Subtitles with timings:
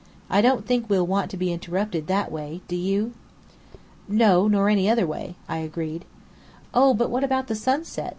[0.31, 3.13] I don't think we'll want to be interrupted that way, do you?"
[4.07, 6.05] "No, nor any other way," I agreed.
[6.73, 8.09] "Oh, but what about the sunset?